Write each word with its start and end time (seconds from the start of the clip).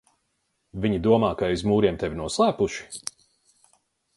Viņi 0.85 0.97
domā, 1.07 1.29
ka 1.41 1.49
aiz 1.49 1.65
mūriem 1.73 1.99
tevi 2.05 2.17
noslēpuši? 2.23 3.05